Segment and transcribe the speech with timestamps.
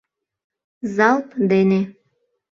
[0.95, 1.79] —Залп дене!